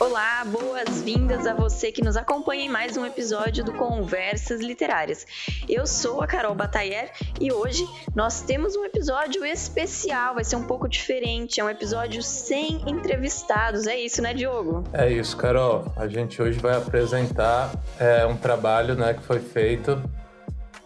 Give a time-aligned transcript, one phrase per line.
[0.00, 5.26] Olá, boas-vindas a você que nos acompanha em mais um episódio do Conversas Literárias.
[5.68, 10.64] Eu sou a Carol Batayer e hoje nós temos um episódio especial, vai ser um
[10.66, 14.82] pouco diferente, é um episódio sem entrevistados, é isso, né, Diogo?
[14.94, 15.92] É isso, Carol.
[15.94, 17.70] A gente hoje vai apresentar
[18.00, 20.02] é, um trabalho né, que foi feito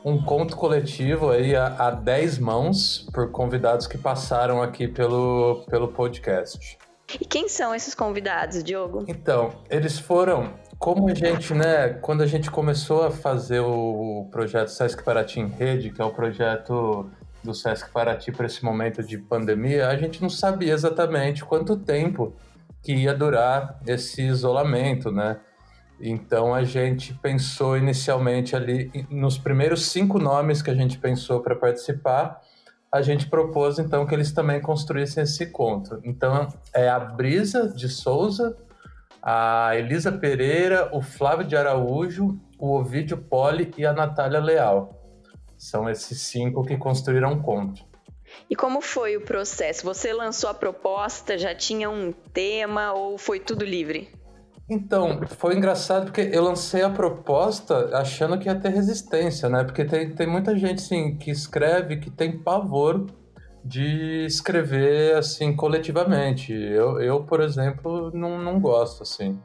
[0.07, 5.89] um conto coletivo aí a, a 10 mãos por convidados que passaram aqui pelo, pelo
[5.89, 6.79] podcast.
[7.21, 9.05] E quem são esses convidados, Diogo?
[9.09, 10.55] Então, eles foram.
[10.79, 15.49] Como a gente, né, quando a gente começou a fazer o projeto Sesc Paraty em
[15.49, 17.11] Rede, que é o projeto
[17.43, 22.37] do Sesc Paraty para esse momento de pandemia, a gente não sabia exatamente quanto tempo
[22.81, 25.41] que ia durar esse isolamento, né?
[26.01, 31.57] Então a gente pensou inicialmente ali nos primeiros cinco nomes que a gente pensou para
[31.57, 32.41] participar,
[32.93, 36.01] a gente propôs então que eles também construíssem esse conto.
[36.05, 38.57] Então é a Brisa de Souza,
[39.23, 44.95] a Elisa Pereira, o Flávio de Araújo, o Ovidio Poli e a Natália Leal.
[45.57, 47.85] São esses cinco que construíram o conto.
[48.51, 49.85] E como foi o processo?
[49.85, 54.11] Você lançou a proposta, já tinha um tema ou foi tudo livre?
[54.69, 59.63] Então, foi engraçado porque eu lancei a proposta achando que ia ter resistência, né?
[59.63, 63.07] Porque tem, tem muita gente, assim, que escreve que tem pavor
[63.65, 66.53] de escrever, assim, coletivamente.
[66.53, 69.39] Eu, eu por exemplo, não, não gosto, assim.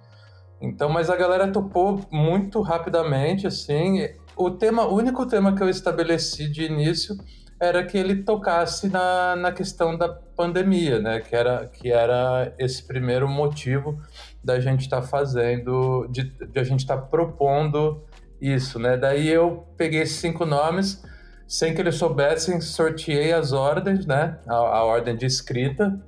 [0.60, 4.08] Então, mas a galera topou muito rapidamente, assim.
[4.36, 7.16] O tema, o único tema que eu estabeleci de início
[7.62, 11.20] era que ele tocasse na, na questão da pandemia, né?
[11.20, 14.02] Que era, que era esse primeiro motivo
[14.44, 18.04] da gente estar tá fazendo, de, de, a gente estar tá propondo
[18.42, 18.98] isso, né?
[18.98, 21.04] Daí eu peguei esses cinco nomes,
[21.48, 24.40] sem que eles soubessem, sorteei as ordens, né?
[24.48, 26.02] A, a ordem de escrita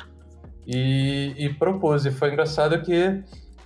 [0.65, 2.03] e, e propus.
[2.07, 3.23] E foi engraçado que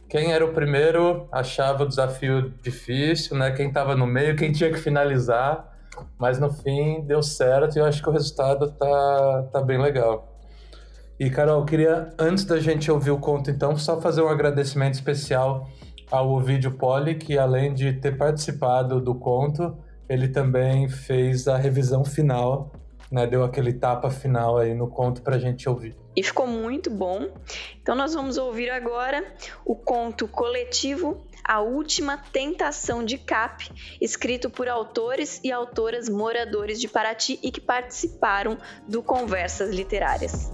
[0.09, 3.51] quem era o primeiro achava o desafio difícil, né?
[3.51, 5.76] Quem estava no meio, quem tinha que finalizar.
[6.18, 10.38] Mas no fim deu certo e eu acho que o resultado tá, tá bem legal.
[11.19, 15.68] E, Carol, queria, antes da gente ouvir o conto, então, só fazer um agradecimento especial
[16.12, 19.75] ao Ovidio Poli, que além de ter participado do conto,
[20.08, 22.72] ele também fez a revisão final,
[23.12, 23.25] né?
[23.25, 25.96] Deu aquele tapa final aí no conto para a gente ouvir.
[26.17, 27.31] E ficou muito bom.
[27.79, 29.23] Então nós vamos ouvir agora
[29.63, 36.88] o conto coletivo A Última Tentação de Cap, escrito por autores e autoras moradores de
[36.88, 38.57] Paraty e que participaram
[38.88, 40.51] do Conversas Literárias.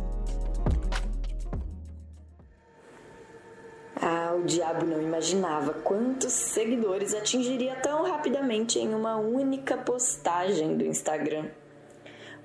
[3.95, 10.85] Ah, o diabo não imaginava quantos seguidores atingiria tão rapidamente em uma única postagem do
[10.85, 11.45] Instagram.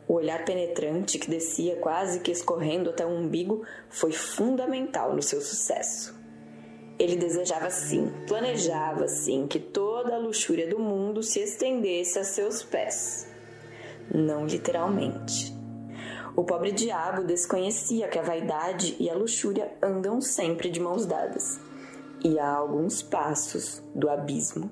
[0.09, 5.39] O olhar penetrante que descia quase que escorrendo até o umbigo foi fundamental no seu
[5.39, 6.19] sucesso.
[6.99, 12.63] Ele desejava sim, planejava sim que toda a luxúria do mundo se estendesse a seus
[12.63, 13.29] pés.
[14.13, 15.55] Não literalmente.
[16.35, 21.61] O pobre diabo desconhecia que a vaidade e a luxúria andam sempre de mãos dadas,
[22.25, 24.71] e a alguns passos do abismo.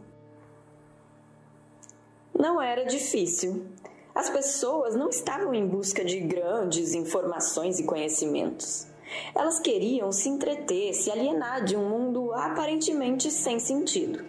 [2.32, 3.66] Não era difícil.
[4.16, 8.86] As pessoas não estavam em busca de grandes informações e conhecimentos.
[9.34, 14.24] Elas queriam se entreter, se alienar de um mundo aparentemente sem sentido.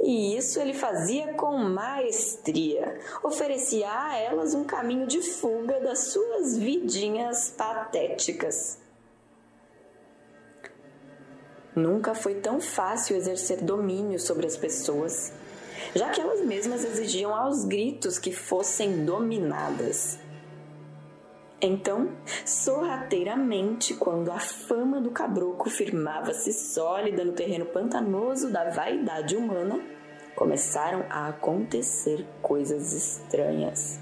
[0.00, 3.00] E isso ele fazia com maestria.
[3.20, 8.78] Oferecia a elas um caminho de fuga das suas vidinhas patéticas.
[11.74, 15.32] Nunca foi tão fácil exercer domínio sobre as pessoas,
[15.94, 20.18] já que elas mesmas exigiam aos gritos que fossem dominadas.
[21.62, 22.08] Então,
[22.46, 29.78] sorrateiramente, quando a fama do cabroco firmava-se sólida no terreno pantanoso da vaidade humana,
[30.34, 34.00] começaram a acontecer coisas estranhas.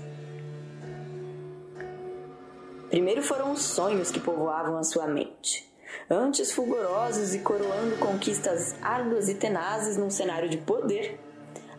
[2.90, 5.68] Primeiro foram os sonhos que povoavam a sua mente.
[6.08, 11.18] Antes fulgurosos e coroando conquistas árduas e tenazes num cenário de poder,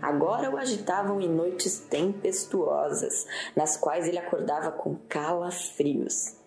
[0.01, 3.25] agora o agitavam em noites tempestuosas,
[3.55, 6.39] nas quais ele acordava com calafrios.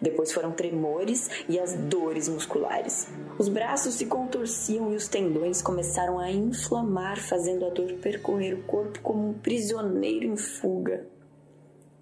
[0.00, 3.08] Depois foram tremores e as dores musculares.
[3.38, 8.62] Os braços se contorciam e os tendões começaram a inflamar, fazendo a dor percorrer o
[8.64, 11.06] corpo como um prisioneiro em fuga.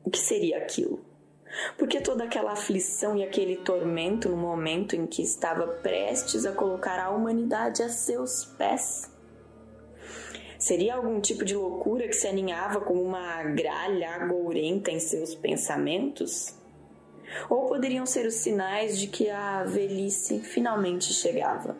[0.04, 1.00] O que seria aquilo?
[1.76, 6.52] Por que toda aquela aflição e aquele tormento no momento em que estava prestes a
[6.52, 9.10] colocar a humanidade a seus pés?
[10.58, 16.52] Seria algum tipo de loucura que se aninhava como uma gralha agourenta em seus pensamentos?
[17.48, 21.76] Ou poderiam ser os sinais de que a velhice finalmente chegava?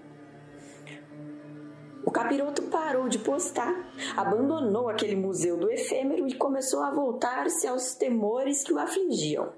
[2.04, 3.75] O capiroto parou de postar,
[4.16, 9.52] abandonou aquele museu do efêmero e começou a voltar-se aos temores que o afligiam.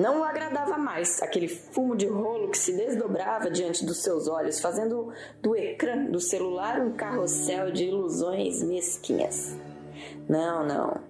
[0.00, 4.58] Não o agradava mais aquele fumo de rolo que se desdobrava diante dos seus olhos,
[4.58, 5.12] fazendo
[5.42, 9.54] do ecrã do celular um carrossel de ilusões mesquinhas.
[10.26, 11.02] Não, não.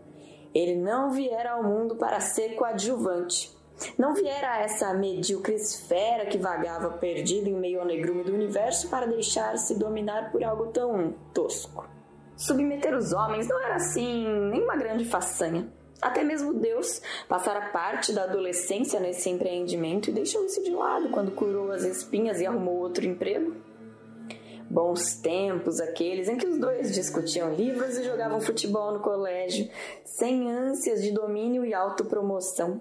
[0.52, 3.56] Ele não viera ao mundo para ser coadjuvante.
[3.96, 9.06] Não viera essa medíocre esfera que vagava perdida em meio ao negrume do universo para
[9.06, 11.88] deixar-se dominar por algo tão tosco.
[12.36, 15.70] Submeter os homens não era assim nenhuma grande façanha.
[16.00, 21.32] Até mesmo Deus passara parte da adolescência nesse empreendimento e deixou isso de lado quando
[21.32, 23.56] curou as espinhas e arrumou outro emprego.
[24.70, 29.68] Bons tempos aqueles em que os dois discutiam livros e jogavam futebol no colégio,
[30.04, 32.80] sem ânsias de domínio e autopromoção.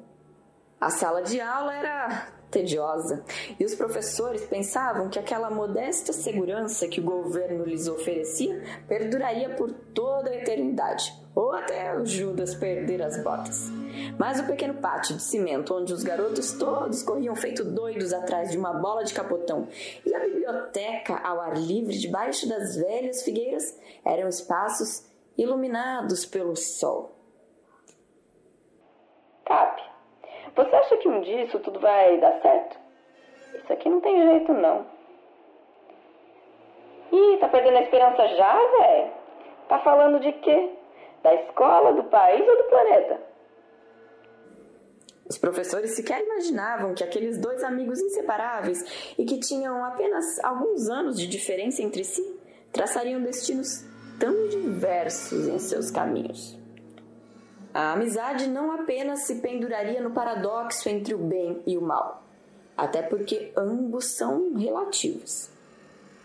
[0.79, 3.23] A sala de aula era tediosa
[3.59, 9.71] e os professores pensavam que aquela modesta segurança que o governo lhes oferecia perduraria por
[9.71, 13.69] toda a eternidade, ou até o Judas perder as botas.
[14.17, 18.57] Mas o pequeno pátio de cimento, onde os garotos todos corriam feito doidos atrás de
[18.57, 19.67] uma bola de capotão,
[20.05, 25.03] e a biblioteca ao ar livre debaixo das velhas figueiras eram espaços
[25.37, 27.15] iluminados pelo sol.
[29.45, 29.81] Cap,
[30.65, 32.77] você acha que um dia isso tudo vai dar certo?
[33.55, 34.85] Isso aqui não tem jeito, não.
[37.11, 39.11] Ih, tá perdendo a esperança já, velho?
[39.69, 40.69] Tá falando de quê?
[41.23, 43.21] Da escola, do país ou do planeta?
[45.29, 51.17] Os professores sequer imaginavam que aqueles dois amigos inseparáveis e que tinham apenas alguns anos
[51.17, 52.23] de diferença entre si
[52.73, 53.85] traçariam destinos
[54.19, 56.58] tão diversos em seus caminhos.
[57.73, 62.23] A amizade não apenas se penduraria no paradoxo entre o bem e o mal,
[62.75, 65.49] até porque ambos são relativos.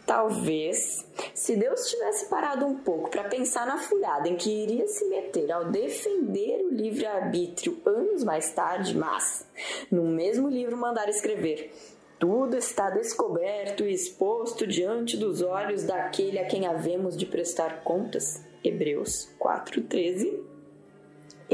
[0.06, 5.06] Talvez, se Deus tivesse parado um pouco para pensar na furada em que iria se
[5.06, 9.46] meter ao defender o livre-arbítrio anos mais tarde, mas,
[9.90, 11.72] no mesmo livro, mandar escrever:
[12.18, 18.42] tudo está descoberto e exposto diante dos olhos daquele a quem havemos de prestar contas.
[18.62, 20.53] Hebreus 4,13.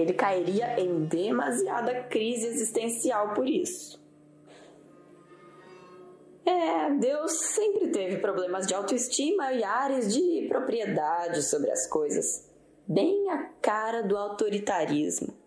[0.01, 4.01] Ele cairia em demasiada crise existencial por isso.
[6.45, 12.51] É, Deus sempre teve problemas de autoestima e áreas de propriedade sobre as coisas,
[12.89, 15.39] bem a cara do autoritarismo.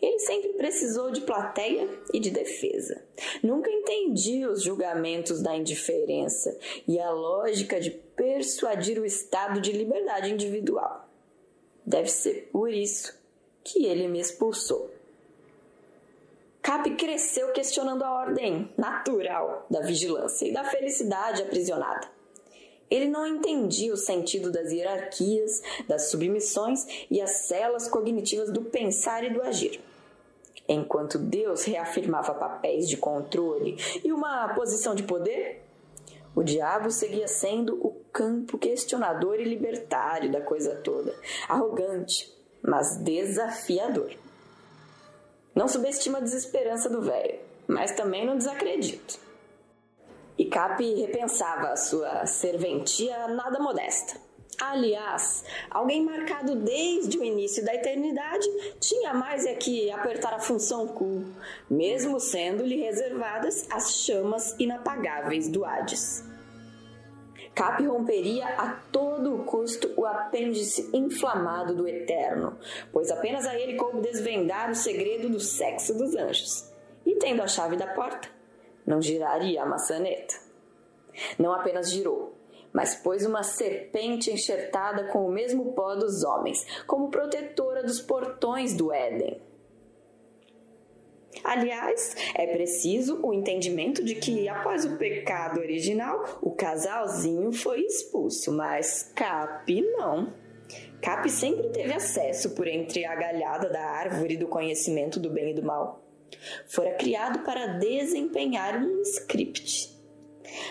[0.00, 3.02] Ele sempre precisou de plateia e de defesa.
[3.42, 10.30] Nunca entendi os julgamentos da indiferença e a lógica de persuadir o estado de liberdade
[10.30, 11.08] individual.
[11.84, 13.21] Deve ser por isso
[13.64, 14.90] que ele me expulsou.
[16.62, 22.08] Cap cresceu questionando a ordem natural da vigilância e da felicidade aprisionada.
[22.88, 29.24] Ele não entendia o sentido das hierarquias, das submissões e as celas cognitivas do pensar
[29.24, 29.80] e do agir.
[30.68, 35.64] Enquanto Deus reafirmava papéis de controle e uma posição de poder,
[36.34, 41.14] o diabo seguia sendo o campo questionador e libertário da coisa toda,
[41.48, 42.32] arrogante,
[42.62, 44.12] mas desafiador.
[45.54, 49.18] Não subestima a desesperança do velho, mas também não desacredito.
[50.38, 54.18] E Cap repensava a sua serventia nada modesta.
[54.60, 58.46] Aliás, alguém marcado desde o início da eternidade
[58.78, 61.24] tinha mais é que apertar a função Q,
[61.68, 66.31] mesmo sendo-lhe reservadas as chamas inapagáveis do Hades.
[67.54, 72.58] Cap romperia a todo custo o apêndice inflamado do Eterno,
[72.90, 76.70] pois apenas a ele coube desvendar o segredo do sexo dos anjos.
[77.04, 78.28] E tendo a chave da porta,
[78.86, 80.34] não giraria a maçaneta.
[81.38, 82.34] Não apenas girou,
[82.72, 88.74] mas pôs uma serpente enxertada com o mesmo pó dos homens, como protetora dos portões
[88.74, 89.40] do Éden.
[91.44, 98.52] Aliás, é preciso o entendimento de que, após o pecado original, o casalzinho foi expulso,
[98.52, 100.32] mas Cap não.
[101.00, 105.54] Cap sempre teve acesso por entre a galhada da árvore do conhecimento do bem e
[105.54, 106.06] do mal.
[106.66, 109.90] Fora criado para desempenhar um script.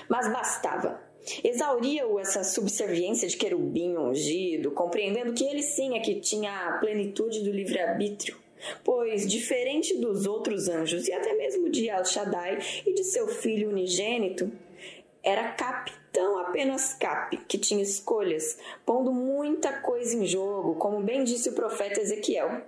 [0.09, 1.01] Mas bastava.
[1.43, 7.43] Exauria-o essa subserviência de querubim ungido, compreendendo que ele sim é que tinha a plenitude
[7.43, 8.40] do livre-arbítrio
[8.83, 13.69] Pois, diferente dos outros anjos e até mesmo de El Shaddai e de seu filho
[13.69, 14.51] unigênito,
[15.23, 21.23] era Cap tão apenas Cap, que tinha escolhas, pondo muita coisa em jogo, como bem
[21.23, 22.61] disse o profeta Ezequiel.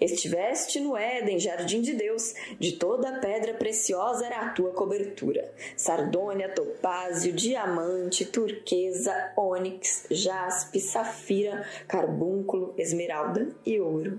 [0.00, 6.48] Estiveste no Éden, jardim de Deus, de toda pedra preciosa era a tua cobertura: sardônia,
[6.48, 14.18] topázio, diamante, turquesa, ônix, jaspe, safira, carbúnculo, esmeralda e ouro.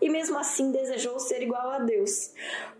[0.00, 2.32] E mesmo assim desejou ser igual a Deus,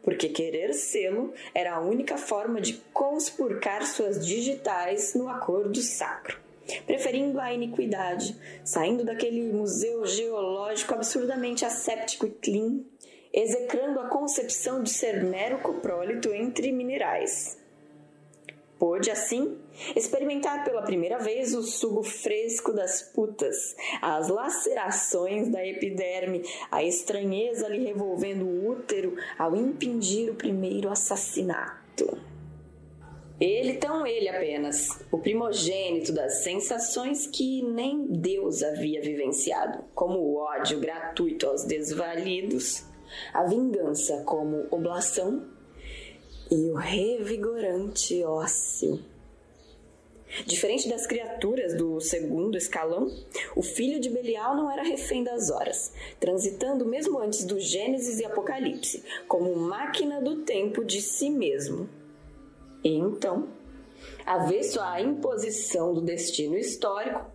[0.02, 6.38] porque querer sê-lo era a única forma de conspurcar suas digitais no acordo sacro
[6.86, 12.84] preferindo a iniquidade, saindo daquele museu geológico absurdamente asséptico e clean,
[13.32, 17.59] execrando a concepção de ser mero coprólito entre minerais.
[18.80, 19.58] Pôde, assim,
[19.94, 27.68] experimentar pela primeira vez o sugo fresco das putas, as lacerações da epiderme, a estranheza
[27.68, 32.18] lhe revolvendo o útero ao impingir o primeiro assassinato.
[33.38, 40.37] Ele, tão ele apenas, o primogênito das sensações que nem Deus havia vivenciado, como o
[40.37, 42.87] ódio gratuito aos desvalidos,
[43.34, 45.59] a vingança como oblação
[46.50, 49.00] e o revigorante ócio.
[50.47, 53.11] Diferente das criaturas do segundo escalão,
[53.57, 58.25] o filho de Belial não era refém das horas, transitando mesmo antes do Gênesis e
[58.25, 61.88] Apocalipse, como máquina do tempo de si mesmo
[62.83, 63.49] e então,
[64.25, 67.29] avesso à imposição do destino histórico,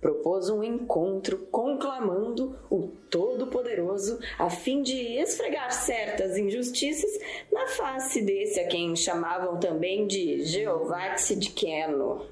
[0.00, 7.10] propôs um encontro conclamando o Todo-Poderoso a fim de esfregar certas injustiças
[7.52, 12.22] na face desse a quem chamavam também de Jeová Tzidkeno.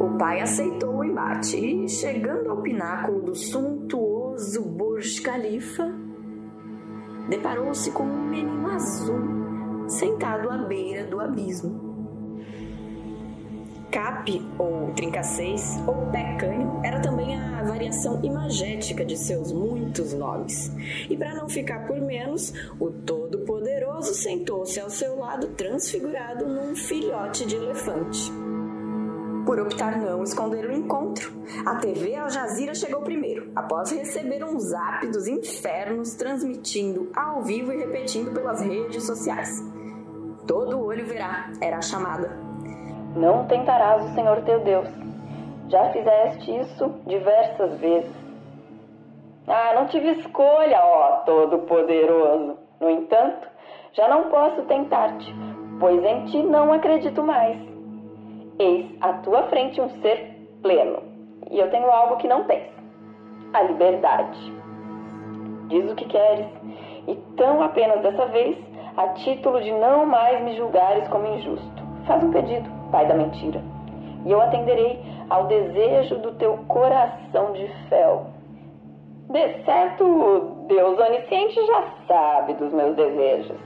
[0.00, 5.90] O pai aceitou o embate e, chegando ao pináculo do suntuoso Burj Khalifa,
[7.28, 11.83] deparou-se com um menino azul sentado à beira do abismo.
[13.94, 20.72] Cap, ou trinca-seis, ou pé-cânio, era também a variação imagética de seus muitos nomes.
[21.08, 27.46] E para não ficar por menos, o Todo-Poderoso sentou-se ao seu lado transfigurado num filhote
[27.46, 28.32] de elefante
[29.46, 31.30] por optar não esconder o encontro.
[31.64, 37.70] A TV Al Jazeera chegou primeiro, após receber um zap dos infernos transmitindo ao vivo
[37.70, 39.62] e repetindo pelas redes sociais.
[40.46, 42.43] Todo olho verá, era a chamada.
[43.16, 44.88] Não tentarás o Senhor teu Deus.
[45.68, 48.12] Já fizeste isso diversas vezes.
[49.46, 52.58] Ah, não tive escolha, ó Todo-Poderoso.
[52.80, 53.46] No entanto,
[53.92, 55.32] já não posso tentar-te,
[55.78, 57.56] pois em ti não acredito mais.
[58.58, 61.02] Eis à tua frente um ser pleno,
[61.50, 62.70] e eu tenho algo que não tens:
[63.52, 64.38] a liberdade.
[65.68, 66.46] Diz o que queres,
[67.06, 68.56] e tão apenas dessa vez,
[68.96, 71.82] a título de não mais me julgares como injusto.
[72.06, 73.60] Faz um pedido, pai da mentira,
[74.24, 78.26] e eu atenderei ao desejo do teu coração de fel.
[79.30, 83.58] De certo, Deus onisciente já sabe dos meus desejos.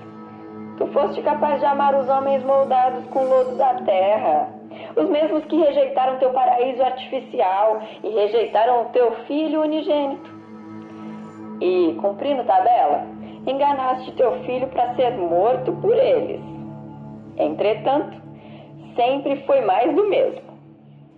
[0.78, 4.48] Tu foste capaz de amar os homens moldados com lodo da terra
[4.96, 10.30] os mesmos que rejeitaram teu paraíso artificial e rejeitaram o teu filho unigênito.
[11.60, 13.02] E, cumprindo tabela,
[13.46, 16.40] enganaste teu filho para ser morto por eles.
[17.36, 18.27] Entretanto,
[18.98, 20.42] sempre foi mais do mesmo.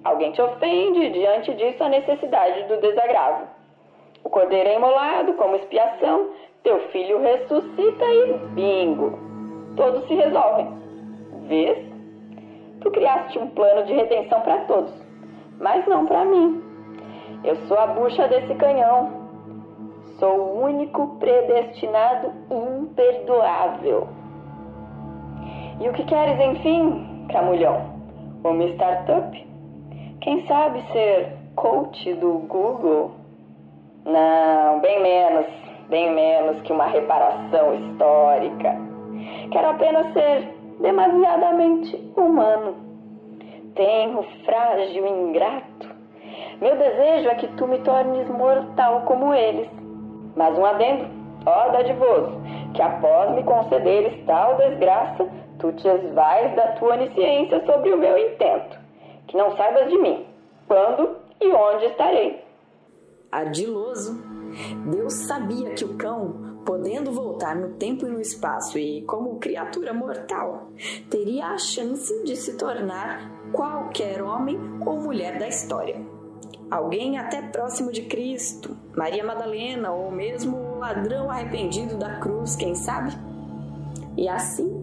[0.05, 3.47] Alguém te ofende, diante disso a necessidade do desagravo.
[4.23, 6.29] O cordeiro é imolado como expiação,
[6.63, 9.19] teu filho ressuscita e bingo.
[9.77, 10.69] Todos se resolvem.
[11.49, 11.91] Vês
[12.81, 14.93] Tu criaste um plano de redenção para todos,
[15.59, 16.63] mas não para mim.
[17.45, 19.21] Eu sou a bucha desse canhão.
[20.19, 24.09] Sou o único predestinado imperdoável.
[25.79, 27.81] E o que queres, enfim, Camulhão?
[28.45, 29.47] Uma startup?
[30.21, 33.13] Quem sabe ser coach do Google?
[34.05, 35.47] Não, bem menos,
[35.89, 38.77] bem menos que uma reparação histórica.
[39.51, 42.75] Quero apenas ser demasiadamente humano.
[43.75, 45.89] Tenro, frágil, ingrato.
[46.61, 49.69] Meu desejo é que tu me tornes mortal como eles.
[50.37, 51.07] Mas um adendo,
[51.47, 52.41] ó dadivoso,
[52.75, 55.29] que após me concederes tal desgraça,
[55.61, 58.79] tu te esvais da tua onisciência sobre o meu intento,
[59.29, 60.27] que não saibas de mim,
[60.67, 62.45] quando e onde estarei.
[63.31, 64.21] Ardiloso,
[64.91, 69.93] Deus sabia que o cão podendo voltar no tempo e no espaço e, como criatura
[69.93, 70.69] mortal,
[71.09, 76.01] teria a chance de se tornar qualquer homem ou mulher da história.
[76.71, 82.75] Alguém até próximo de Cristo, Maria Madalena ou mesmo o ladrão arrependido da cruz, quem
[82.75, 83.13] sabe?
[84.17, 84.80] E assim,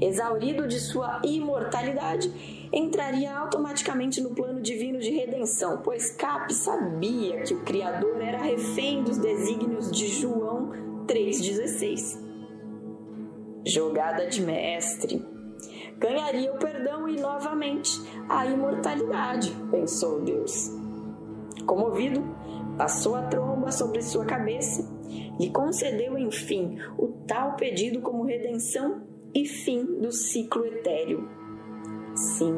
[0.00, 2.30] exaurido de sua imortalidade,
[2.72, 9.02] entraria automaticamente no plano divino de redenção, pois Cap sabia que o Criador era refém
[9.02, 10.70] dos desígnios de João
[11.06, 12.24] 3,16.
[13.64, 15.24] Jogada de mestre.
[15.98, 17.90] Ganharia o perdão e novamente
[18.28, 20.70] a imortalidade, pensou Deus.
[21.64, 22.22] Comovido,
[22.76, 24.86] passou a tromba sobre sua cabeça,
[25.40, 29.05] lhe concedeu, enfim, o tal pedido como redenção
[29.36, 31.28] e fim do ciclo etéreo.
[32.14, 32.56] Sim,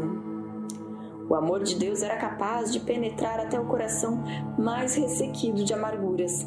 [1.28, 4.22] o amor de Deus era capaz de penetrar até o coração
[4.56, 6.46] mais ressequido de amarguras.